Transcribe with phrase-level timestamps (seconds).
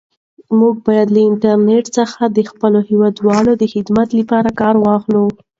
[0.59, 5.25] موږ باید له انټرنیټ څخه د خپلو هیوادوالو د خدمت لپاره کار واخلو.